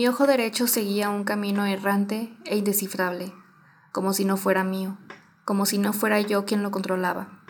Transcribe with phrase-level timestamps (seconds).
[0.00, 3.34] Mi ojo derecho seguía un camino errante e indescifrable,
[3.92, 4.96] como si no fuera mío,
[5.44, 7.42] como si no fuera yo quien lo controlaba.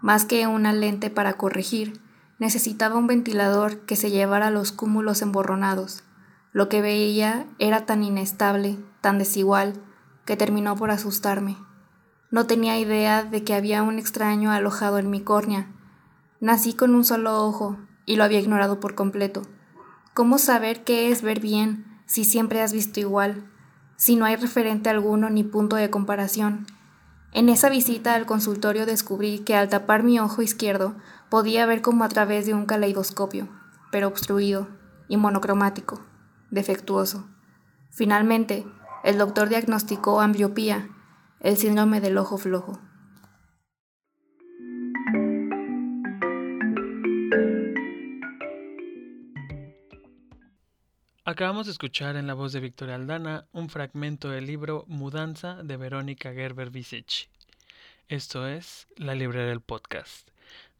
[0.00, 2.00] Más que una lente para corregir,
[2.38, 6.02] necesitaba un ventilador que se llevara los cúmulos emborronados.
[6.52, 9.74] Lo que veía era tan inestable, tan desigual,
[10.24, 11.58] que terminó por asustarme.
[12.30, 15.70] No tenía idea de que había un extraño alojado en mi córnea.
[16.40, 17.76] Nací con un solo ojo
[18.06, 19.42] y lo había ignorado por completo.
[20.14, 23.48] ¿Cómo saber qué es ver bien si siempre has visto igual,
[23.94, 26.66] si no hay referente alguno ni punto de comparación?
[27.32, 30.96] En esa visita al consultorio descubrí que al tapar mi ojo izquierdo
[31.28, 33.48] podía ver como a través de un caleidoscopio,
[33.92, 34.66] pero obstruido
[35.06, 36.00] y monocromático,
[36.50, 37.28] defectuoso.
[37.90, 38.66] Finalmente,
[39.04, 40.88] el doctor diagnosticó ambliopía
[41.38, 42.80] el síndrome del ojo flojo.
[51.26, 55.76] Acabamos de escuchar en la voz de Victoria Aldana un fragmento del libro Mudanza de
[55.76, 57.28] Verónica Gerber Visechi.
[58.08, 60.30] Esto es La Librería del Podcast.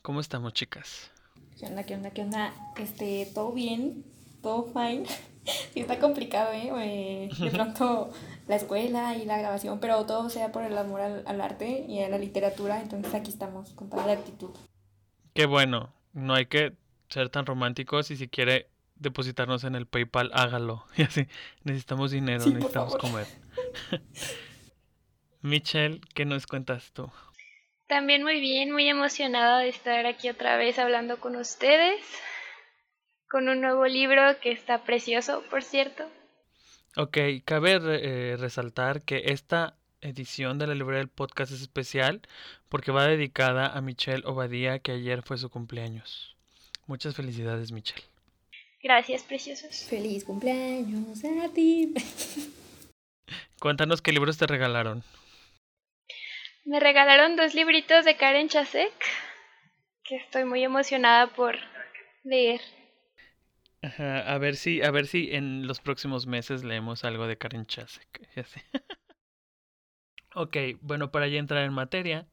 [0.00, 1.10] ¿Cómo estamos, chicas?
[1.58, 2.54] ¿Qué onda, qué onda, qué onda?
[2.78, 4.02] Este, todo bien,
[4.42, 5.04] todo fine.
[5.72, 7.30] Sí, está complicado, ¿eh?
[7.40, 8.12] De pronto
[8.46, 12.10] la escuela y la grabación, pero todo sea por el amor al, arte y a
[12.10, 14.50] la literatura, entonces aquí estamos con toda la actitud.
[15.32, 16.74] Qué bueno, no hay que
[17.08, 18.68] ser tan románticos y si quiere
[19.00, 20.84] depositarnos en el PayPal, hágalo.
[20.96, 21.26] Y así,
[21.64, 23.26] necesitamos dinero, necesitamos comer.
[25.42, 27.10] Michelle, ¿qué nos cuentas tú?
[27.88, 32.00] También muy bien, muy emocionada de estar aquí otra vez hablando con ustedes
[33.30, 36.04] con un nuevo libro que está precioso, por cierto.
[36.96, 42.22] Ok, cabe eh, resaltar que esta edición de la librería del podcast es especial
[42.68, 46.36] porque va dedicada a Michelle Obadía, que ayer fue su cumpleaños.
[46.86, 48.09] Muchas felicidades, Michelle.
[48.82, 49.84] Gracias, preciosos.
[49.84, 51.94] Feliz cumpleaños a ti.
[53.60, 55.02] Cuéntanos qué libros te regalaron.
[56.64, 58.92] Me regalaron dos libritos de Karen Chasek,
[60.04, 61.56] que estoy muy emocionada por
[62.22, 62.60] leer
[63.82, 68.28] a ver si, a ver si en los próximos meses leemos algo de Karen Chasek.
[70.34, 72.28] ok, bueno, para ya entrar en materia,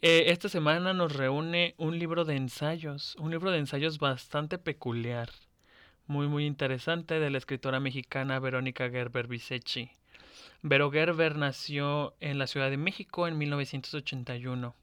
[0.00, 5.28] eh, esta semana nos reúne un libro de ensayos, un libro de ensayos bastante peculiar,
[6.10, 9.92] muy muy interesante de la escritora mexicana Verónica Gerber Visechi.
[10.60, 14.74] Vero Gerber nació en la Ciudad de México en 1981.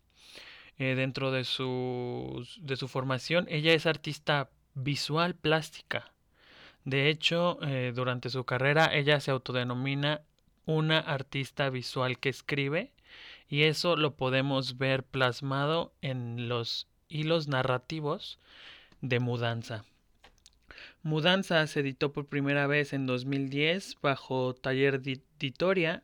[0.80, 6.14] Eh, dentro de su, de su formación, ella es artista visual plástica.
[6.86, 10.22] De hecho, eh, durante su carrera ella se autodenomina
[10.66, 12.94] una artista visual que escribe
[13.50, 18.40] y eso lo podemos ver plasmado en los hilos narrativos
[19.02, 19.84] de Mudanza.
[21.04, 26.04] Mudanza se editó por primera vez en 2010 bajo Taller Editoria.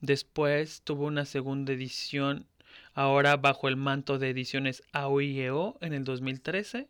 [0.00, 2.46] Después tuvo una segunda edición
[2.94, 6.88] ahora bajo el manto de ediciones AOIEO en el 2013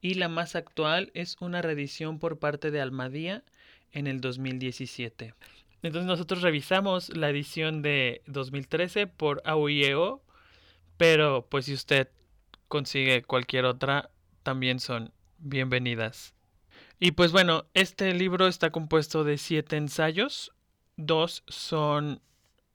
[0.00, 3.44] y la más actual es una reedición por parte de Almadía
[3.92, 5.34] en el 2017.
[5.82, 10.22] Entonces nosotros revisamos la edición de 2013 por AUIEO,
[10.96, 12.08] pero pues si usted
[12.68, 14.10] consigue cualquier otra,
[14.42, 16.34] también son bienvenidas.
[17.02, 20.52] Y pues bueno, este libro está compuesto de siete ensayos,
[20.98, 22.20] dos son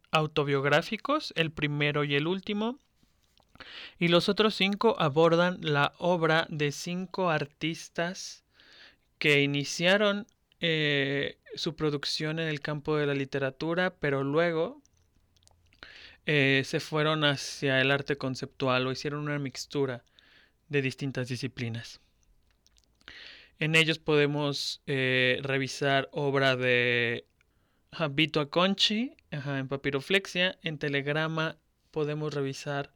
[0.10, 2.80] autobiográficos, el primero y el último,
[4.00, 8.44] y los otros cinco abordan la obra de cinco artistas
[9.20, 10.26] que iniciaron
[10.60, 14.82] eh, su producción en el campo de la literatura, pero luego
[16.26, 20.04] eh, se fueron hacia el arte conceptual o hicieron una mixtura
[20.68, 22.02] de distintas disciplinas.
[23.60, 27.26] En ellos podemos eh, revisar obra de
[28.12, 30.58] Vito Aconchi en papiroflexia.
[30.62, 31.58] En telegrama
[31.92, 32.92] podemos revisar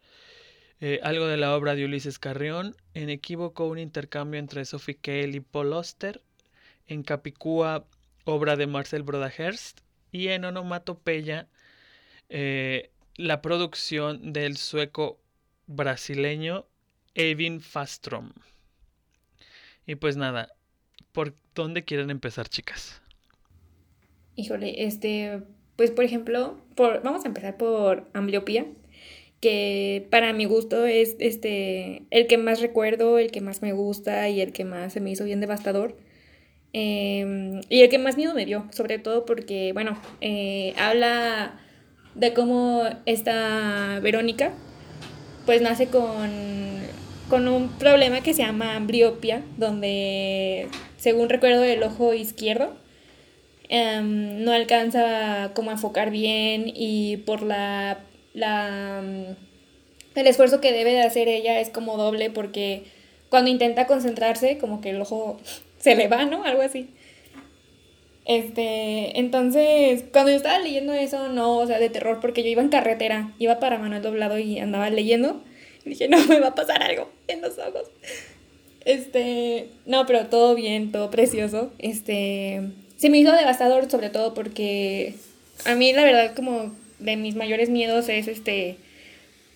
[0.81, 5.37] eh, algo de la obra de Ulises Carrión, en Equívoco un intercambio entre Sophie Cale
[5.37, 6.21] y Paul Oster,
[6.87, 7.85] en Capicúa
[8.25, 11.47] obra de Marcel Brodahurst y en Onomatopeya
[12.29, 15.19] eh, la producción del sueco
[15.67, 16.65] brasileño
[17.13, 18.31] Evin Fastrom.
[19.89, 20.53] Y pues nada,
[21.13, 23.01] ¿por dónde quieren empezar, chicas?
[24.35, 25.41] Híjole, este,
[25.77, 28.67] pues por ejemplo, por, vamos a empezar por ambliopía
[29.41, 34.29] que para mi gusto es este el que más recuerdo, el que más me gusta
[34.29, 35.97] y el que más se me hizo bien devastador.
[36.71, 41.59] Em, y el que más miedo me dio, sobre todo porque, bueno, eh, habla
[42.13, 44.53] de cómo esta Verónica,
[45.47, 46.29] pues nace con,
[47.29, 50.67] con un problema que se llama ambliopia, donde,
[50.97, 52.75] según recuerdo, el ojo izquierdo
[53.69, 57.99] em, no alcanza como a enfocar bien y por la,
[58.33, 59.03] la
[60.15, 62.83] el esfuerzo que debe de hacer ella es como doble porque
[63.29, 65.37] cuando intenta concentrarse como que el ojo
[65.79, 66.43] se le va, ¿no?
[66.43, 66.89] Algo así.
[68.25, 72.61] Este, entonces, cuando yo estaba leyendo eso, no, o sea, de terror, porque yo iba
[72.61, 75.41] en carretera, iba para Manuel Doblado y andaba leyendo,
[75.89, 77.87] dije, no, me va a pasar algo en los ojos.
[78.85, 81.71] Este, no, pero todo bien, todo precioso.
[81.79, 82.61] Este,
[82.97, 85.15] se me hizo devastador sobre todo porque
[85.65, 88.77] a mí la verdad como de mis mayores miedos es este,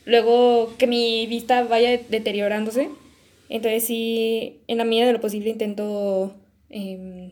[0.06, 2.90] luego que mi vista vaya deteriorándose.
[3.50, 6.36] Entonces sí, en la medida de lo posible intento,
[6.70, 7.32] eh,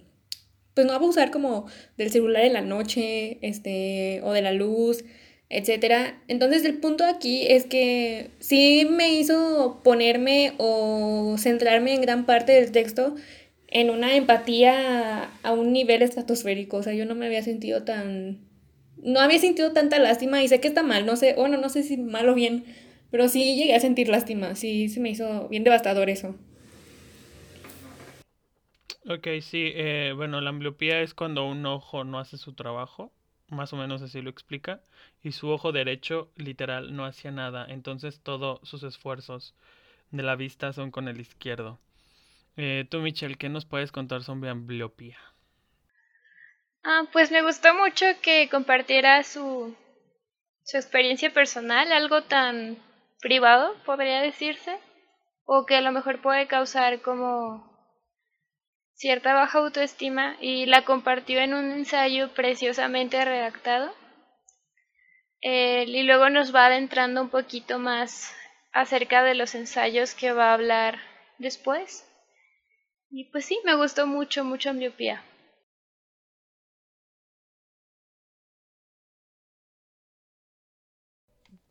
[0.74, 1.66] pues no abusar como
[1.98, 5.04] del celular en la noche, este, o de la luz,
[5.52, 6.18] etcétera.
[6.28, 12.54] Entonces el punto aquí es que sí me hizo ponerme o centrarme en gran parte
[12.54, 13.16] del texto
[13.68, 16.78] en una empatía a un nivel estratosférico.
[16.78, 18.40] O sea, yo no me había sentido tan...
[19.04, 21.82] No había sentido tanta lástima y sé que está mal, no sé, bueno, no sé
[21.82, 22.66] si mal o bien,
[23.10, 26.36] pero sí llegué a sentir lástima, sí, se me hizo bien devastador eso.
[29.10, 33.12] Ok, sí, eh, bueno, la ambliopía es cuando un ojo no hace su trabajo,
[33.52, 34.82] más o menos así lo explica,
[35.22, 39.54] y su ojo derecho literal no hacía nada, entonces todos sus esfuerzos
[40.10, 41.80] de la vista son con el izquierdo.
[42.58, 45.18] Eh, tú, Michelle, ¿qué nos puedes contar sobre ambliopía?
[46.84, 49.76] Ah, pues me gustó mucho que compartiera su,
[50.64, 52.78] su experiencia personal, algo tan
[53.22, 54.80] privado, podría decirse,
[55.46, 57.71] o que a lo mejor puede causar como
[59.02, 63.92] cierta baja autoestima y la compartió en un ensayo preciosamente redactado.
[65.42, 68.32] y luego nos va adentrando un poquito más
[68.72, 71.00] acerca de los ensayos que va a hablar
[71.40, 72.08] después.
[73.10, 75.24] Y pues sí, me gustó mucho, mucho ambliopía.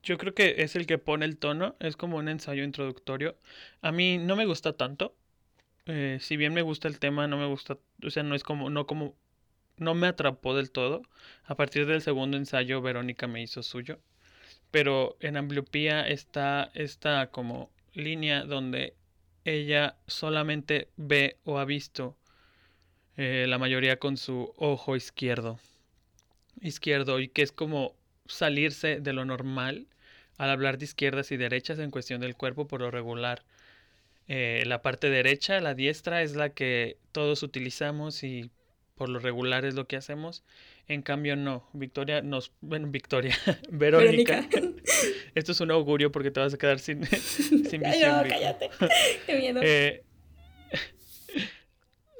[0.03, 3.37] Yo creo que es el que pone el tono, es como un ensayo introductorio.
[3.83, 5.15] A mí no me gusta tanto.
[5.93, 8.71] Eh, si bien me gusta el tema, no me gusta, o sea, no es como,
[8.71, 9.17] no como,
[9.77, 11.03] no me atrapó del todo.
[11.45, 13.99] A partir del segundo ensayo, Verónica me hizo suyo.
[14.71, 18.95] Pero en ambliopía está esta como línea donde
[19.45, 22.17] ella solamente ve o ha visto
[23.17, 25.59] eh, la mayoría con su ojo izquierdo.
[26.61, 27.97] Izquierdo y que es como
[28.27, 29.89] salirse de lo normal
[30.39, 33.43] al hablar de izquierdas y derechas en cuestión del cuerpo por lo regular.
[34.33, 38.53] Eh, la parte derecha, la diestra, es la que todos utilizamos y
[38.95, 40.45] por lo regular es lo que hacemos.
[40.87, 41.69] En cambio, no.
[41.73, 42.53] Victoria nos.
[42.61, 43.35] Bueno, Victoria.
[43.73, 44.49] Verónica.
[45.35, 48.29] Esto es un augurio porque te vas a quedar sin, sin visión.
[48.29, 48.71] cállate.
[49.27, 49.61] Qué miedo.
[49.65, 50.05] Eh,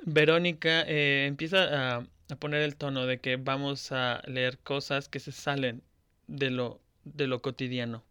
[0.03, 5.21] Verónica eh, empieza a, a, poner el tono de que vamos a leer cosas que
[5.21, 5.81] se salen
[6.27, 8.03] de lo, de lo cotidiano.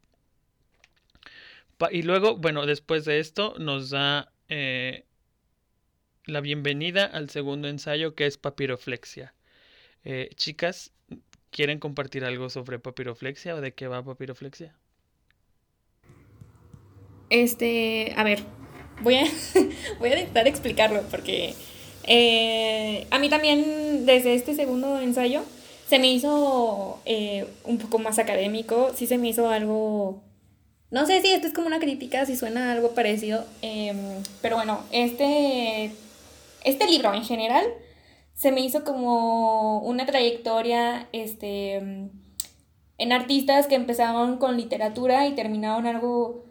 [1.92, 5.06] Y luego, bueno, después de esto nos da eh,
[6.26, 9.34] la bienvenida al segundo ensayo que es papiroflexia.
[10.04, 10.92] Eh, chicas,
[11.52, 14.76] ¿quieren compartir algo sobre papiroflexia o de qué va papiroflexia?
[17.30, 18.40] Este, a ver,
[19.02, 19.26] voy a,
[20.00, 21.54] voy a intentar explicarlo porque
[22.04, 25.44] eh, a mí también desde este segundo ensayo
[25.88, 27.02] se me hizo
[27.64, 30.29] un poco más académico, sí se me hizo algo...
[30.92, 33.98] No sé si esto es como una crítica, si suena algo parecido, em,
[34.42, 35.92] pero bueno, este,
[36.64, 37.66] este libro en general
[38.34, 45.86] se me hizo como una trayectoria este, en artistas que empezaron con literatura y terminaron
[45.88, 46.46] algo...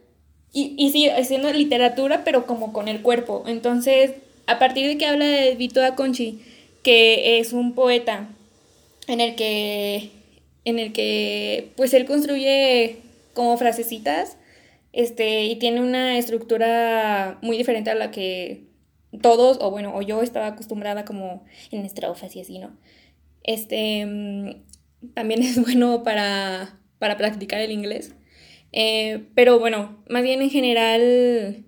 [0.52, 3.44] Y, y sí, haciendo literatura, pero como con el cuerpo.
[3.46, 4.12] Entonces,
[4.46, 6.40] a partir de que habla de Vito Conchi,
[6.82, 8.28] que es un poeta
[9.06, 10.10] en el que,
[10.64, 12.98] en el que pues él construye
[13.38, 14.36] como frasecitas
[14.92, 18.64] este, y tiene una estructura muy diferente a la que
[19.22, 22.76] todos, o bueno, o yo estaba acostumbrada como en estrofas y así, ¿no?
[23.44, 28.16] Este, mm, también es bueno para, para practicar el inglés.
[28.72, 31.64] Eh, pero bueno, más bien en general,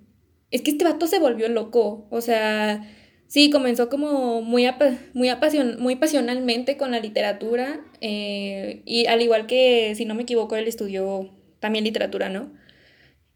[0.50, 2.82] es que este vato se volvió loco, o sea,
[3.28, 4.66] Sí, comenzó como muy,
[5.14, 5.30] muy,
[5.78, 10.66] muy pasionalmente con la literatura eh, y al igual que, si no me equivoco, él
[10.66, 12.52] estudió también literatura, ¿no?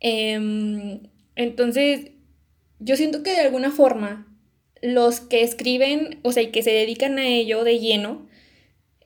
[0.01, 1.01] Em,
[1.37, 2.11] entonces,
[2.81, 4.27] yo siento que de alguna forma
[4.83, 8.27] los que escriben, o sea, y que se dedican a ello de lleno,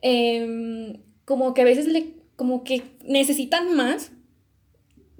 [0.01, 4.11] em, como que a veces le, como que necesitan más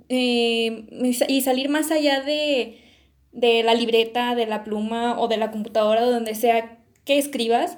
[0.10, 0.88] em,
[1.28, 2.80] y salir más allá de
[3.32, 7.78] de la libreta, de la pluma o de la computadora, donde sea que escribas.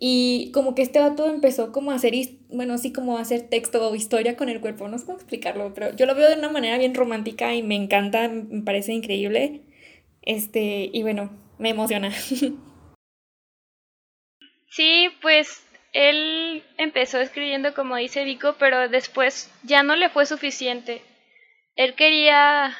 [0.00, 2.14] Y como que este vato empezó como a hacer,
[2.50, 5.74] bueno, así como a hacer texto o historia con el cuerpo, no sé cómo explicarlo,
[5.74, 9.62] pero yo lo veo de una manera bien romántica y me encanta, me parece increíble.
[10.22, 12.12] Este, y bueno, me emociona.
[14.70, 21.02] Sí, pues él empezó escribiendo como dice Vico, pero después ya no le fue suficiente.
[21.74, 22.76] Él quería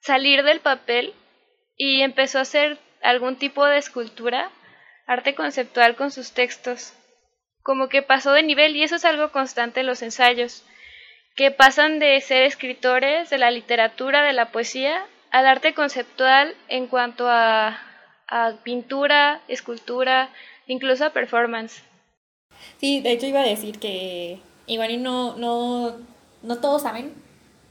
[0.00, 1.14] salir del papel
[1.76, 4.50] y empezó a hacer algún tipo de escultura,
[5.08, 6.92] arte conceptual con sus textos.
[7.62, 10.64] Como que pasó de nivel y eso es algo constante en los ensayos,
[11.34, 16.86] que pasan de ser escritores de la literatura, de la poesía, al arte conceptual en
[16.86, 17.80] cuanto a,
[18.28, 20.30] a pintura, escultura,
[20.66, 21.82] incluso a performance.
[22.78, 25.96] Sí, de hecho iba a decir que igual y no, no,
[26.42, 27.14] no todos saben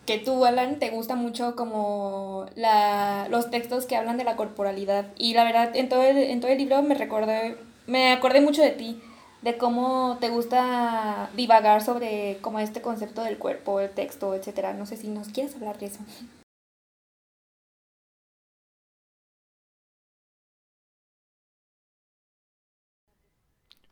[0.07, 5.13] que tú, Alan, te gusta mucho como la, los textos que hablan de la corporalidad.
[5.17, 8.63] Y la verdad, en todo el, en todo el libro me recordé, me acordé mucho
[8.63, 8.99] de ti,
[9.43, 14.73] de cómo te gusta divagar sobre como este concepto del cuerpo, el texto, etcétera.
[14.73, 15.99] No sé si nos quieres hablar de eso.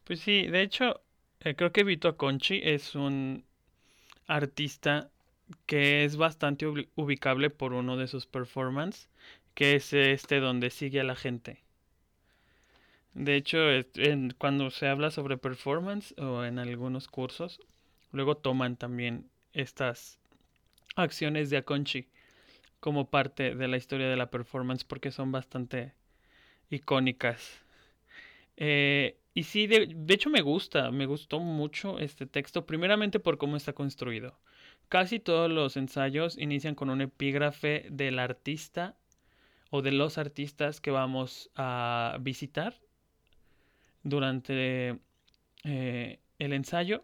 [0.05, 1.01] Pues sí, de hecho,
[1.41, 3.43] eh, creo que Vito Conchi es un
[4.27, 5.09] artista
[5.65, 9.09] que es bastante ubicable por uno de sus performances,
[9.53, 11.63] que es este donde sigue a la gente.
[13.13, 13.57] De hecho,
[14.37, 17.61] cuando se habla sobre performance o en algunos cursos,
[18.11, 20.19] luego toman también estas
[20.95, 22.07] acciones de Aconchi
[22.81, 25.93] como parte de la historia de la performance porque son bastante
[26.69, 27.61] icónicas.
[28.57, 33.57] Eh, y sí, de, hecho me gusta, me gustó mucho este texto, primeramente por cómo
[33.57, 34.37] está construido.
[34.89, 38.95] Casi todos los ensayos inician con un epígrafe del artista
[39.71, 42.75] o de los artistas que vamos a visitar
[44.03, 44.99] durante
[45.63, 47.03] eh, el ensayo,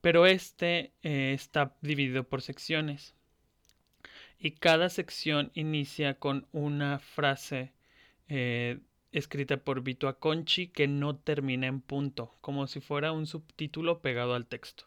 [0.00, 3.14] pero este eh, está dividido por secciones.
[4.38, 7.72] Y cada sección inicia con una frase
[8.28, 8.78] eh,
[9.12, 14.34] escrita por Vito Aconchi que no termina en punto, como si fuera un subtítulo pegado
[14.34, 14.86] al texto.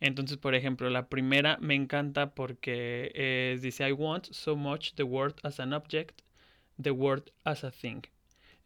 [0.00, 5.34] Entonces, por ejemplo, la primera me encanta porque dice I want so much the word
[5.42, 6.22] as an object,
[6.80, 8.02] the word as a thing.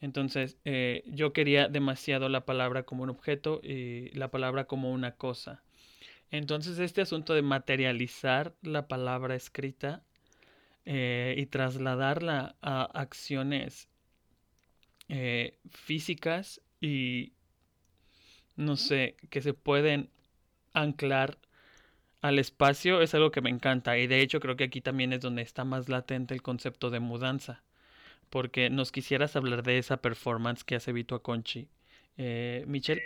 [0.02, 5.12] Entonces, eh, yo quería demasiado la palabra como un objeto y la palabra como una
[5.12, 5.62] cosa.
[6.32, 10.02] Entonces, este asunto de materializar la palabra escrita
[10.84, 13.88] eh, y trasladarla a acciones
[15.08, 17.34] eh, físicas y,
[18.56, 20.10] no sé, que se pueden
[20.74, 21.38] anclar
[22.20, 25.20] al espacio es algo que me encanta y de hecho creo que aquí también es
[25.20, 27.62] donde está más latente el concepto de mudanza
[28.32, 31.68] porque nos quisieras hablar de esa performance que hace Vito Conchi.
[32.16, 33.02] Eh, Michelle.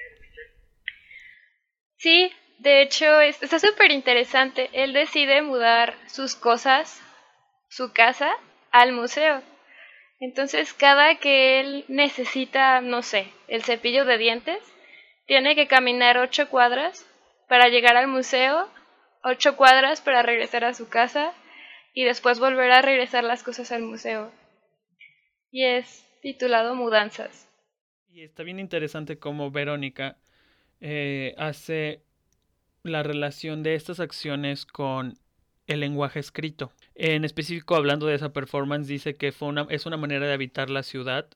[1.96, 2.30] Sí,
[2.60, 4.70] de hecho está súper interesante.
[4.72, 7.02] Él decide mudar sus cosas,
[7.68, 8.30] su casa,
[8.70, 9.42] al museo.
[10.20, 14.58] Entonces, cada que él necesita, no sé, el cepillo de dientes,
[15.26, 17.04] tiene que caminar ocho cuadras
[17.48, 18.68] para llegar al museo,
[19.22, 21.32] ocho cuadras para regresar a su casa
[21.94, 24.32] y después volver a regresar las cosas al museo.
[25.50, 27.48] Y es titulado Mudanzas.
[28.10, 30.16] Y está bien interesante cómo Verónica
[30.80, 32.02] eh, hace
[32.82, 35.18] la relación de estas acciones con
[35.66, 36.72] el lenguaje escrito.
[36.94, 40.70] En específico, hablando de esa performance, dice que fue una, es una manera de habitar
[40.70, 41.26] la ciudad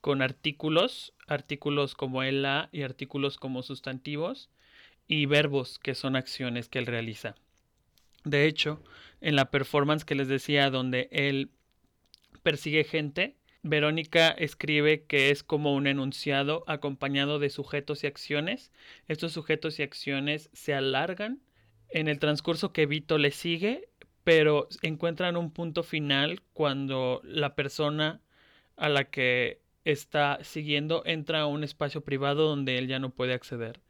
[0.00, 4.50] con artículos, artículos como el la y artículos como sustantivos
[5.06, 7.34] y verbos que son acciones que él realiza.
[8.24, 8.82] De hecho,
[9.20, 11.50] en la performance que les decía donde él
[12.42, 18.70] persigue gente, Verónica escribe que es como un enunciado acompañado de sujetos y acciones.
[19.08, 21.40] Estos sujetos y acciones se alargan
[21.88, 23.88] en el transcurso que Vito le sigue,
[24.22, 28.20] pero encuentran un punto final cuando la persona
[28.76, 33.32] a la que está siguiendo entra a un espacio privado donde él ya no puede
[33.32, 33.80] acceder.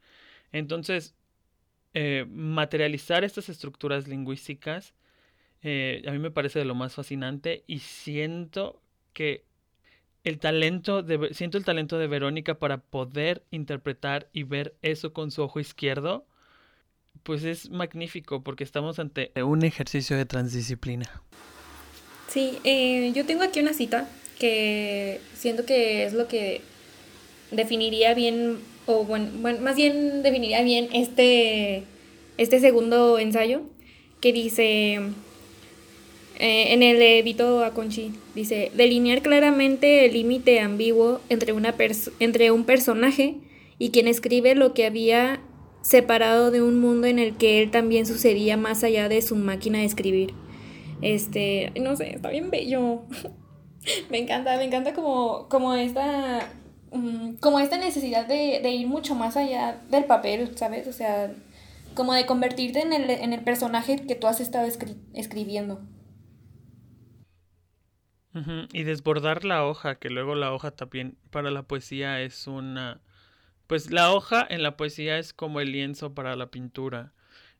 [0.55, 1.15] Entonces,
[1.93, 4.93] eh, materializar estas estructuras lingüísticas
[5.67, 8.83] eh, a mí me parece de lo más fascinante y siento
[9.13, 9.45] que
[10.23, 15.31] el talento de, siento el talento de Verónica para poder interpretar y ver eso con
[15.31, 16.27] su ojo izquierdo
[17.23, 21.23] pues es magnífico porque estamos ante un ejercicio de transdisciplina.
[22.27, 24.07] Sí, eh, yo tengo aquí una cita
[24.37, 26.61] que siento que es lo que
[27.49, 31.83] definiría bien, o bueno, más bien definiría bien este,
[32.37, 33.61] este segundo ensayo,
[34.21, 34.95] que dice,
[36.39, 41.73] eh, en el de Vito Aconchi, dice, delinear claramente el límite ambiguo entre, una
[42.19, 43.35] entre un personaje
[43.79, 45.41] y quien escribe lo que había
[45.81, 49.79] separado de un mundo en el que él también sucedía más allá de su máquina
[49.79, 50.33] de escribir.
[51.01, 53.03] Este, no sé, está bien bello.
[54.09, 56.49] me encanta, me encanta como, como esta
[57.39, 60.87] como esta necesidad de, de, ir mucho más allá del papel, ¿sabes?
[60.87, 61.31] O sea,
[61.93, 64.67] como de convertirte en el, en el personaje que tú has estado
[65.13, 65.81] escribiendo.
[68.73, 72.99] Y desbordar la hoja, que luego la hoja también para la poesía es una...
[73.65, 77.13] Pues la hoja en la poesía es como el lienzo para la pintura.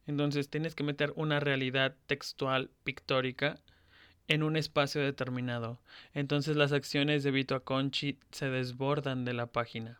[0.06, 3.58] Entonces tienes que meter una realidad textual, pictórica,
[4.28, 5.80] en un espacio determinado.
[6.14, 10.00] Entonces las acciones de Vito Aconchi se desbordan de la página.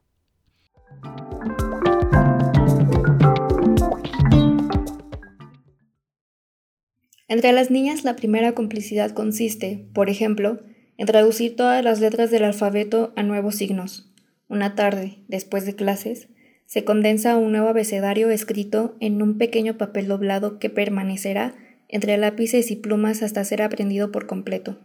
[7.28, 10.62] Entre las niñas la primera complicidad consiste, por ejemplo,
[10.98, 14.12] en traducir todas las letras del alfabeto a nuevos signos.
[14.48, 16.30] Una tarde, después de clases,
[16.66, 21.56] se condensa un nuevo abecedario escrito en un pequeño papel doblado que permanecerá
[21.90, 24.80] entre lápices y plumas hasta ser aprendido por completo.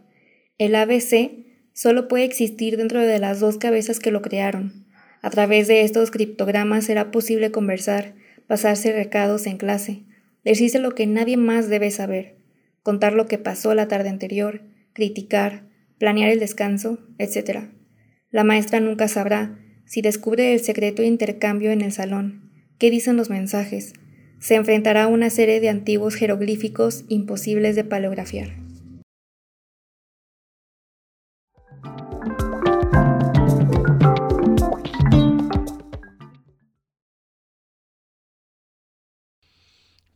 [0.57, 1.31] El ABC
[1.73, 4.85] solo puede existir dentro de las dos cabezas que lo crearon.
[5.21, 8.15] A través de estos criptogramas será posible conversar,
[8.47, 10.03] pasarse recados en clase,
[10.43, 12.37] decirse lo que nadie más debe saber,
[12.83, 14.61] contar lo que pasó la tarde anterior,
[14.93, 15.63] criticar,
[15.97, 17.69] planear el descanso, etc.
[18.31, 23.17] La maestra nunca sabrá si descubre el secreto de intercambio en el salón, qué dicen
[23.17, 23.93] los mensajes,
[24.41, 28.49] se enfrentará a una serie de antiguos jeroglíficos imposibles de paleografiar.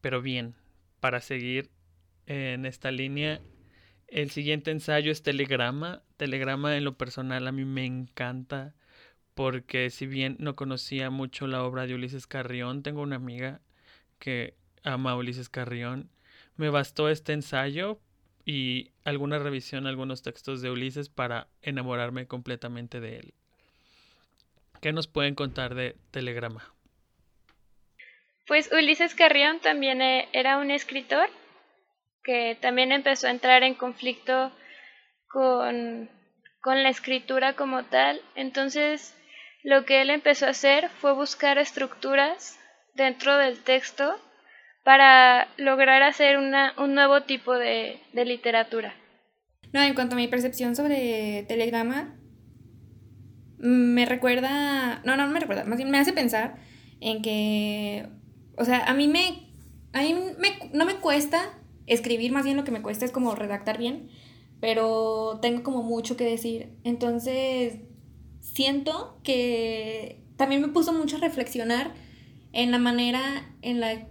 [0.02, 0.56] Pero bien,
[1.00, 1.70] para seguir
[2.26, 3.42] en esta línea,
[4.08, 6.04] el siguiente ensayo es Telegrama.
[6.18, 8.74] Telegrama en lo personal a mí me encanta
[9.36, 13.62] porque si bien no conocía mucho la obra de Ulises Carrión, tengo una amiga
[14.20, 16.10] que ama Ulises Carrión.
[16.58, 18.00] Me bastó este ensayo
[18.46, 23.34] y alguna revisión, algunos textos de Ulises para enamorarme completamente de él.
[24.82, 26.72] ¿Qué nos pueden contar de Telegrama?
[28.48, 31.28] Pues Ulises Carrión también e, era un escritor
[32.24, 34.52] que también empezó a entrar en conflicto
[35.28, 36.10] con,
[36.62, 38.22] con la escritura como tal.
[38.36, 39.16] Entonces,
[39.64, 42.60] lo que él empezó a hacer fue buscar estructuras
[42.96, 44.16] dentro del texto
[44.84, 48.94] para lograr hacer una, un nuevo tipo de, de literatura.
[49.74, 52.16] No, en cuanto a mi percepción sobre Telegrama,
[53.58, 56.56] me recuerda, no, no, no me recuerda, más bien me hace pensar
[57.02, 58.08] en que
[58.58, 59.50] o sea, a mí me,
[59.94, 63.36] a mí me, no me cuesta escribir, más bien lo que me cuesta es como
[63.36, 64.10] redactar bien,
[64.60, 66.70] pero tengo como mucho que decir.
[66.84, 67.80] Entonces,
[68.40, 71.94] siento que también me puso mucho a reflexionar
[72.56, 73.22] en la manera
[73.62, 74.08] en la,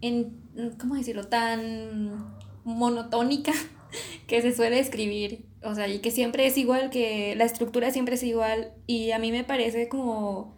[0.00, 0.40] en,
[0.80, 3.52] ¿cómo decirlo?, tan monotónica
[4.26, 5.46] que se suele escribir.
[5.62, 8.72] O sea, y que siempre es igual, que la estructura siempre es igual.
[8.86, 10.56] Y a mí me parece como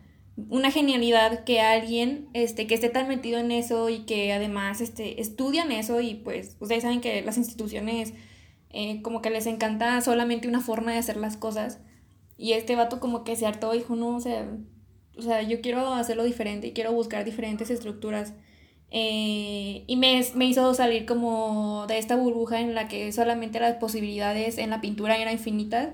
[0.48, 5.20] una genialidad que alguien este, que esté tan metido en eso y que además este,
[5.20, 8.14] estudian eso y pues ustedes saben que las instituciones
[8.70, 11.80] eh, como que les encanta solamente una forma de hacer las cosas
[12.36, 14.48] y este vato como que se hartó y dijo, no, o sea,
[15.18, 18.34] o sea, yo quiero hacerlo diferente y quiero buscar diferentes estructuras.
[18.90, 23.76] Eh, y me, me hizo salir como de esta burbuja en la que solamente las
[23.76, 25.90] posibilidades en la pintura eran infinitas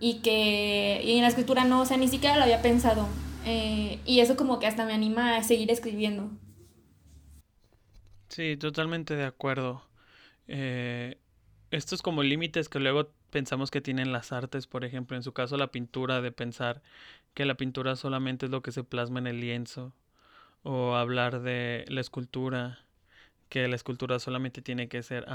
[0.00, 3.08] y que y en la escritura no, o sea, ni siquiera lo había pensado.
[3.44, 6.30] Eh, y eso como que hasta me anima a seguir escribiendo.
[8.28, 9.82] Sí, totalmente de acuerdo.
[10.48, 11.18] Eh,
[11.70, 15.56] estos como límites que luego pensamos que tienen las artes, por ejemplo, en su caso
[15.58, 16.82] la pintura, de pensar
[17.34, 19.92] que la pintura solamente es lo que se plasma en el lienzo,
[20.62, 22.78] o hablar de la escultura,
[23.48, 25.26] que la escultura solamente tiene que ser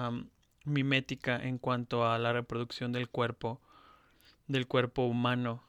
[0.65, 3.61] mimética en cuanto a la reproducción del cuerpo,
[4.47, 5.63] del cuerpo humano.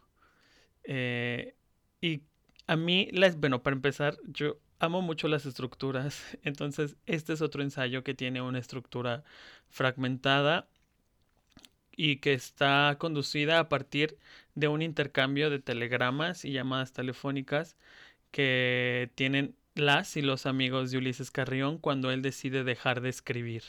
[0.85, 1.55] Eh,
[2.01, 2.23] y
[2.67, 6.39] a mí, las, bueno, para empezar, yo amo mucho las estructuras.
[6.43, 9.25] Entonces, este es otro ensayo que tiene una estructura
[9.71, 10.69] fragmentada
[11.97, 14.19] y que está conducida a partir
[14.59, 17.77] de un intercambio de telegramas y llamadas telefónicas
[18.31, 23.63] que tienen las y los amigos de Ulises Carrión cuando él decide dejar de escribir.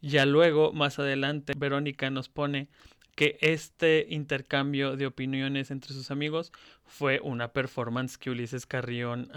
[0.00, 2.68] Ya luego, más adelante, Verónica nos pone
[3.14, 6.52] que este intercambio de opiniones entre sus amigos
[6.84, 9.30] fue una performance que Ulises Carrión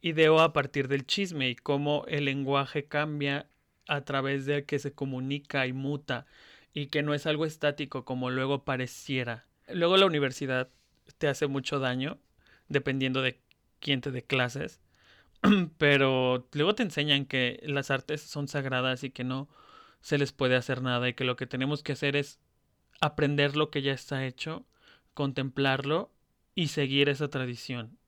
[0.00, 3.46] ideó a partir del chisme y cómo el lenguaje cambia
[3.86, 6.26] a través de que se comunica y muta
[6.74, 9.49] y que no es algo estático como luego pareciera.
[9.72, 10.68] Luego la universidad
[11.18, 12.18] te hace mucho daño
[12.68, 13.40] dependiendo de
[13.80, 14.80] quien te dé clases,
[15.78, 19.48] pero luego te enseñan que las artes son sagradas y que no
[20.00, 22.38] se les puede hacer nada y que lo que tenemos que hacer es
[23.00, 24.66] aprender lo que ya está hecho,
[25.14, 26.12] contemplarlo
[26.54, 27.98] y seguir esa tradición.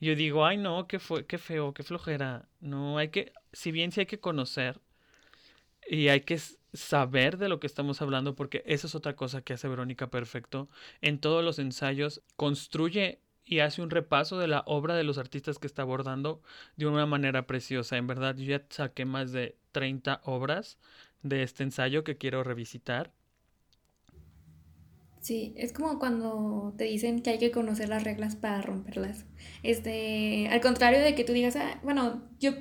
[0.00, 2.48] Yo digo, ay no, qué, fue, qué feo, qué flojera.
[2.60, 4.80] No, hay que, si bien sí hay que conocer
[5.88, 6.38] y hay que
[6.72, 10.68] saber de lo que estamos hablando, porque eso es otra cosa que hace Verónica Perfecto.
[11.00, 15.58] En todos los ensayos construye y hace un repaso de la obra de los artistas
[15.58, 16.42] que está abordando
[16.76, 17.96] de una manera preciosa.
[17.96, 20.78] En verdad, yo ya saqué más de 30 obras
[21.22, 23.12] de este ensayo que quiero revisitar.
[25.20, 29.24] Sí, es como cuando te dicen que hay que conocer las reglas para romperlas.
[29.62, 32.52] Este, al contrario de que tú digas, ah, bueno, yo,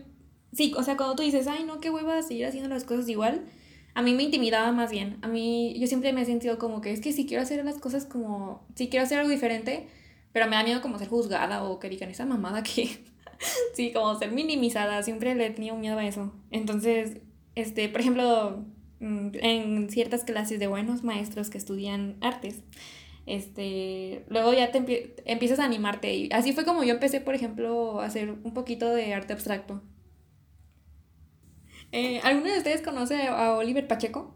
[0.57, 3.45] sí, o sea, cuando tú dices, ay, no, qué hueva seguir haciendo las cosas igual,
[3.93, 5.17] a mí me intimidaba más bien.
[5.21, 7.77] A mí, yo siempre me he sentido como que es que si quiero hacer las
[7.77, 9.87] cosas como, si quiero hacer algo diferente,
[10.33, 13.03] pero me da miedo como ser juzgada o que digan esa mamada que,
[13.75, 16.33] sí, como ser minimizada, siempre le he tenido miedo a eso.
[16.51, 17.19] Entonces,
[17.55, 18.65] este, por ejemplo,
[18.99, 22.63] mm, en ciertas clases de buenos maestros que estudian artes,
[23.27, 26.15] este, luego ya te empiezas a animarte.
[26.15, 29.81] Y así fue como yo empecé, por ejemplo, a hacer un poquito de arte abstracto.
[31.97, 34.35] Eh, ¿Alguno de ustedes conoce a Oliver Pacheco?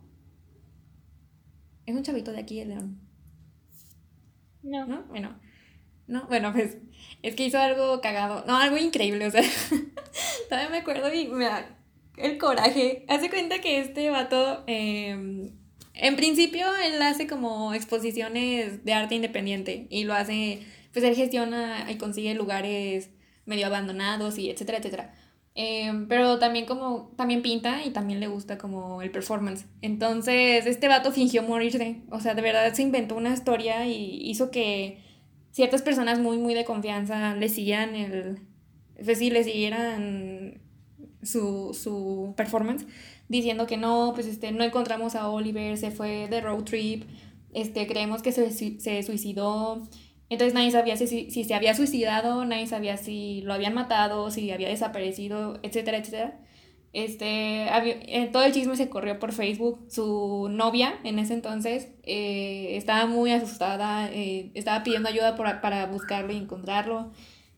[1.86, 3.00] Es un chavito de aquí, de León.
[4.63, 4.88] No.
[4.88, 5.04] ¿No?
[5.10, 5.39] Bueno.
[6.08, 6.78] No, bueno, pues
[7.21, 8.43] es que hizo algo cagado.
[8.47, 9.43] No, algo increíble, o sea.
[10.50, 11.78] todavía me acuerdo y me da
[12.17, 13.06] el coraje.
[13.08, 15.52] Hace cuenta que este vato, eh,
[15.93, 21.91] en principio, él hace como exposiciones de arte independiente y lo hace, pues él gestiona
[21.91, 23.12] y consigue lugares
[23.45, 25.13] medio abandonados y etcétera, etcétera.
[25.53, 29.65] Em, pero también como, también pinta y también le gusta como el performance.
[29.81, 32.01] Entonces, este vato fingió morirse.
[32.09, 34.99] O sea, de verdad se inventó una historia y hizo que
[35.51, 38.39] ciertas personas muy, muy de confianza le siguieran el...
[38.95, 40.61] Es decir, le siguieran
[41.23, 42.85] su, su performance
[43.27, 47.05] diciendo que no, pues este, no encontramos a Oliver, se fue de road trip,
[47.53, 49.81] este, creemos que se, se suicidó.
[50.32, 54.50] Entonces nadie sabía si, si, se había suicidado, nadie sabía si lo habían matado, si
[54.52, 56.39] había desaparecido, etcétera, etcétera.
[56.94, 59.86] Este, eh, todo el chisme se corrió por Facebook.
[59.89, 66.32] Su novia en ese entonces eh, estaba muy asustada, eh, estaba pidiendo ayuda para buscarlo
[66.32, 67.12] y encontrarlo.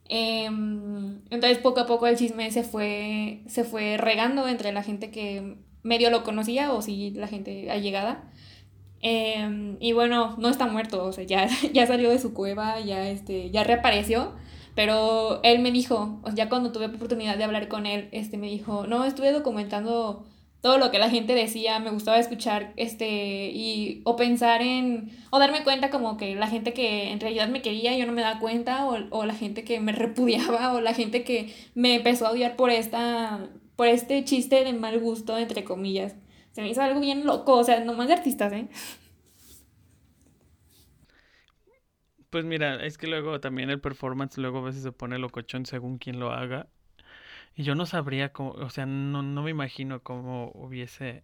[0.09, 5.11] Em, entonces poco a poco el chisme se fue, se fue regando entre la gente
[5.11, 8.31] que medio lo conocía o si la gente allegada.
[9.03, 13.09] Em, y bueno, no está muerto, o sea, ya, ya salió de su cueva, ya,
[13.09, 14.33] este, ya reapareció.
[14.75, 18.87] Pero él me dijo, ya cuando tuve oportunidad de hablar con él, este, me dijo,
[18.87, 20.25] no, estuve documentando
[20.61, 25.37] todo lo que la gente decía, me gustaba escuchar, este, y, o pensar en, o
[25.39, 28.39] darme cuenta como que la gente que en realidad me quería, yo no me daba
[28.39, 32.31] cuenta, o, o la gente que me repudiaba, o la gente que me empezó a
[32.31, 36.15] odiar por esta, por este chiste de mal gusto, entre comillas.
[36.53, 38.69] Se me hizo algo bien loco, o sea, nomás de artistas, ¿eh?
[42.29, 45.97] Pues mira, es que luego también el performance luego a veces se pone locochón según
[45.99, 46.67] quien lo haga.
[47.55, 51.23] Y yo no sabría cómo, o sea, no, no me imagino cómo hubiese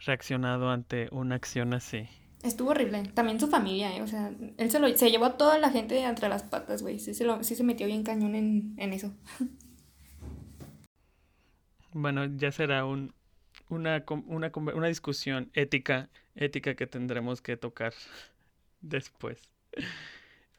[0.00, 2.08] reaccionado ante una acción así.
[2.42, 3.04] Estuvo horrible.
[3.14, 4.02] También su familia, ¿eh?
[4.02, 6.98] O sea, él se, lo, se llevó a toda la gente entre las patas, güey.
[6.98, 9.12] Sí, se lo, sí se metió bien cañón en, en eso.
[11.92, 13.14] Bueno, ya será un,
[13.72, 17.94] una, una, una discusión ética, ética que tendremos que tocar
[18.80, 19.38] después.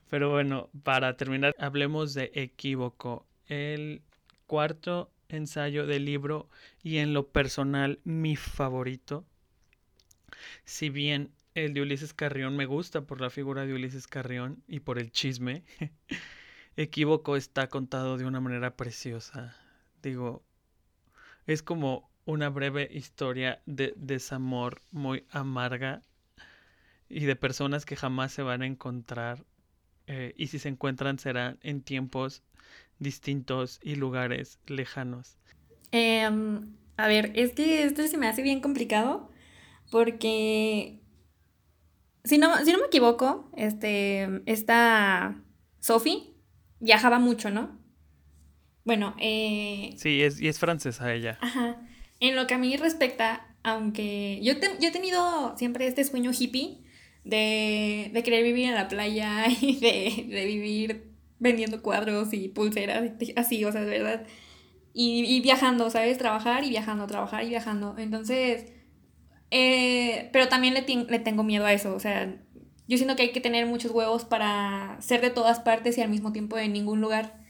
[0.09, 3.25] Pero bueno, para terminar, hablemos de equívoco.
[3.47, 4.01] El
[4.47, 6.49] cuarto ensayo del libro
[6.81, 9.25] y en lo personal mi favorito.
[10.65, 14.79] Si bien el de Ulises Carrión me gusta por la figura de Ulises Carrión y
[14.79, 15.63] por el chisme,
[16.75, 19.55] Equívoco está contado de una manera preciosa.
[20.01, 20.43] Digo,
[21.45, 26.01] es como una breve historia de desamor muy amarga
[27.09, 29.43] y de personas que jamás se van a encontrar
[30.07, 32.43] eh, y si se encuentran serán en tiempos
[32.99, 35.37] distintos y lugares lejanos.
[35.91, 39.29] Em, a ver, es que esto se me hace bien complicado
[39.91, 40.99] porque,
[42.23, 45.35] si no, si no me equivoco, este, esta
[45.79, 46.33] Sophie
[46.79, 47.77] viajaba mucho, ¿no?
[48.85, 49.93] Bueno, eh...
[49.97, 51.37] Sí, es, y es francesa ella.
[51.41, 51.77] Ajá.
[52.23, 56.79] En lo que a mí respecta, aunque yo, yo he tenido siempre este sueño hippie
[57.25, 63.11] de, de querer vivir en la playa y de, de vivir vendiendo cuadros y pulseras,
[63.35, 64.25] así, o sea, de verdad.
[64.93, 66.17] Y, y, viajando, ¿sabes?
[66.17, 67.93] Trabajar y viajando, trabajar y viajando.
[67.97, 68.71] Entonces,
[69.51, 72.41] eh, pero también le, le tengo miedo a eso, o sea,
[72.87, 76.09] yo siento que hay que tener muchos huevos para ser de todas partes y al
[76.09, 77.43] mismo tiempo en ningún lugar.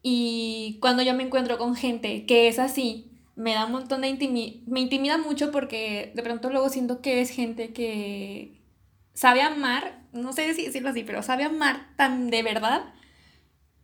[0.00, 4.08] Y cuando yo me encuentro con gente que es así, me da un montón de
[4.08, 8.62] intimidad, me intimida mucho porque de pronto luego siento que es gente que
[9.12, 12.94] sabe amar, no sé si decirlo así, pero sabe amar tan de verdad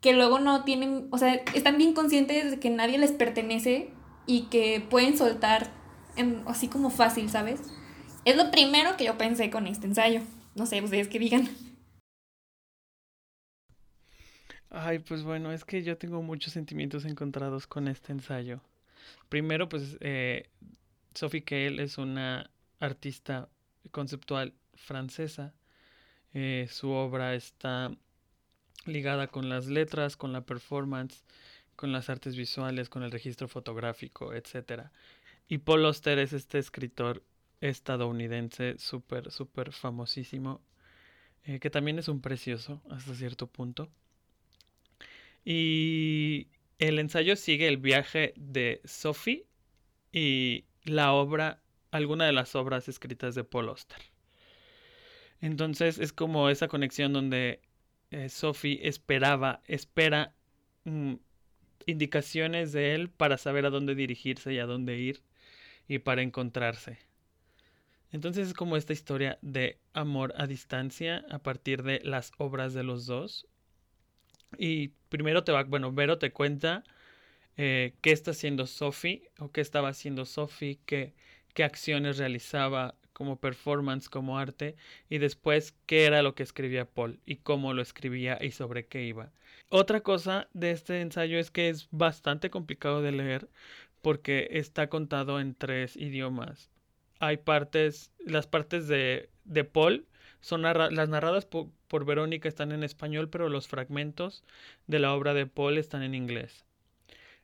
[0.01, 3.93] que luego no tienen, o sea, están bien conscientes de que nadie les pertenece
[4.27, 5.71] y que pueden soltar
[6.47, 7.61] así como fácil, ¿sabes?
[8.25, 10.23] Es lo primero que yo pensé con este ensayo.
[10.55, 11.49] No sé, ustedes que digan.
[14.71, 18.61] Ay, pues bueno, es que yo tengo muchos sentimientos encontrados con este ensayo.
[19.29, 20.51] Primero, pues eh,
[21.15, 23.49] Sophie Kael es una artista
[23.91, 25.55] conceptual francesa.
[26.35, 27.91] Eh, su obra está
[28.87, 31.25] ligada con las letras, con la performance,
[31.77, 34.91] con las artes visuales, con el registro fotográfico, etc.
[35.49, 37.23] Y Paul Auster es este escritor
[37.61, 40.61] estadounidense súper, súper famosísimo,
[41.45, 43.89] eh, que también es un precioso hasta cierto punto.
[45.45, 46.49] Y
[46.89, 49.47] el ensayo sigue el viaje de Sophie
[50.11, 54.01] y la obra, alguna de las obras escritas de Paul Auster.
[55.41, 57.61] Entonces es como esa conexión donde
[58.11, 60.35] eh, Sophie esperaba, espera
[60.83, 61.15] mm,
[61.87, 65.23] indicaciones de él para saber a dónde dirigirse y a dónde ir
[65.87, 66.99] y para encontrarse.
[68.11, 72.83] Entonces es como esta historia de amor a distancia a partir de las obras de
[72.83, 73.47] los dos.
[74.59, 76.85] Y primero te va, bueno, Vero te cuenta
[77.57, 81.15] eh, qué está haciendo Sophie o qué estaba haciendo Sophie, qué,
[81.55, 84.75] qué acciones realizaba como performance, como arte,
[85.09, 89.05] y después qué era lo que escribía Paul y cómo lo escribía y sobre qué
[89.05, 89.33] iba.
[89.69, 93.49] Otra cosa de este ensayo es que es bastante complicado de leer
[94.01, 96.71] porque está contado en tres idiomas.
[97.21, 100.07] Hay partes, las partes de, de Paul
[100.43, 104.43] son las narradas por, Verónica están en español, pero los fragmentos
[104.89, 106.67] de la obra de Paul están en inglés.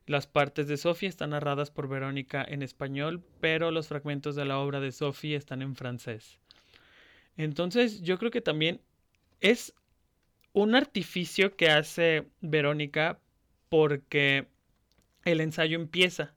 [0.05, 4.59] Las partes de Sophie están narradas por Verónica en español, pero los fragmentos de la
[4.59, 6.39] obra de Sophie están en francés.
[7.37, 8.81] Entonces, yo creo que también
[9.39, 9.73] es
[10.51, 13.19] un artificio que hace Verónica
[13.69, 14.47] porque
[15.23, 16.35] el ensayo empieza.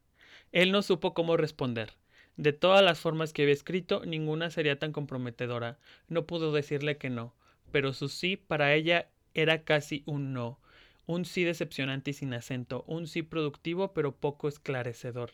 [0.53, 1.95] Él no supo cómo responder.
[2.43, 5.79] De todas las formas que había escrito, ninguna sería tan comprometedora.
[6.09, 7.35] No pudo decirle que no,
[7.71, 10.59] pero su sí para ella era casi un no
[11.07, 15.33] un sí decepcionante y sin acento, un sí productivo pero poco esclarecedor.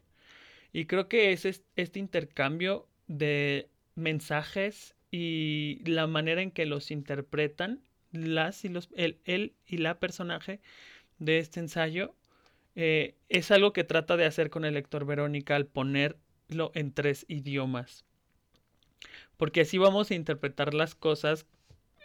[0.72, 1.44] Y creo que es
[1.76, 7.80] este intercambio de mensajes y la manera en que los interpretan
[8.12, 10.60] las y los, él, y la personaje
[11.18, 12.14] de este ensayo
[12.74, 15.66] eh, es algo que trata de hacer con el lector Verónica al
[16.48, 18.04] ponerlo en tres idiomas.
[19.36, 21.46] Porque así vamos a interpretar las cosas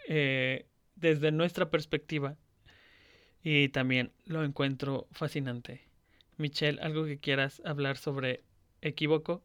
[0.08, 2.36] eh, desde nuestra perspectiva
[3.42, 5.82] y también lo encuentro fascinante.
[6.36, 8.42] Michelle, ¿algo que quieras hablar sobre
[8.80, 9.42] Equívoco?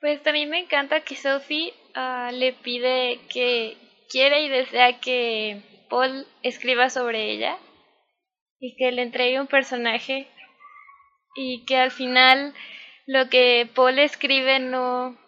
[0.00, 3.76] Pues también me encanta que Sophie ah, le pide que
[4.08, 7.58] quiere y desea que Paul escriba sobre ella
[8.58, 10.26] y que le entregue un personaje
[11.36, 12.54] y que al final
[13.06, 15.18] lo que Paul escribe no,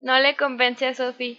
[0.00, 1.38] no le convence a Sophie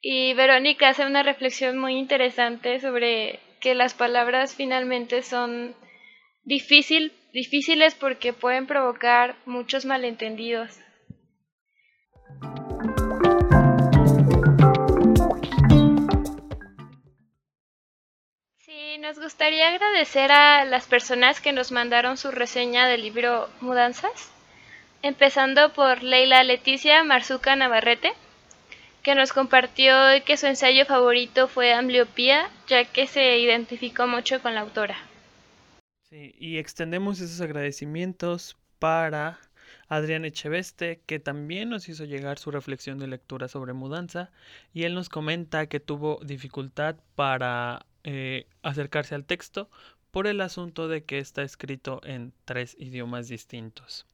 [0.00, 5.74] y Verónica hace una reflexión muy interesante sobre que las palabras finalmente son
[6.44, 10.78] difícil, difíciles porque pueden provocar muchos malentendidos.
[18.96, 24.32] Nos gustaría agradecer a las personas que nos mandaron su reseña del libro Mudanzas,
[25.02, 28.12] empezando por Leila Leticia Marzuca Navarrete
[29.02, 29.94] que nos compartió
[30.26, 34.98] que su ensayo favorito fue Ambliopía, ya que se identificó mucho con la autora.
[36.10, 39.38] Sí, y extendemos esos agradecimientos para
[39.88, 44.30] Adrián Echeveste, que también nos hizo llegar su reflexión de lectura sobre mudanza,
[44.74, 49.70] y él nos comenta que tuvo dificultad para eh, acercarse al texto
[50.10, 54.06] por el asunto de que está escrito en tres idiomas distintos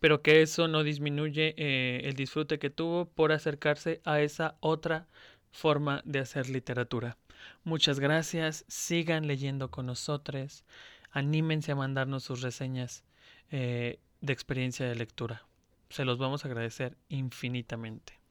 [0.00, 5.06] pero que eso no disminuye eh, el disfrute que tuvo por acercarse a esa otra
[5.50, 7.16] forma de hacer literatura.
[7.62, 10.64] Muchas gracias, sigan leyendo con nosotros,
[11.10, 13.04] anímense a mandarnos sus reseñas
[13.50, 15.46] eh, de experiencia de lectura.
[15.90, 18.23] Se los vamos a agradecer infinitamente.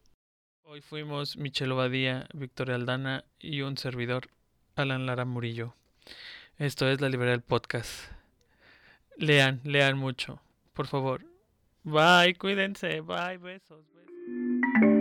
[0.65, 4.29] Hoy fuimos Michelle Obadía, Victoria Aldana y un servidor,
[4.75, 5.75] Alan Lara Murillo.
[6.57, 8.11] Esto es la librería del podcast.
[9.17, 10.41] Lean, lean mucho,
[10.73, 11.25] por favor.
[11.83, 13.01] Bye, cuídense.
[13.01, 13.83] Bye, besos.
[13.93, 14.92] besos.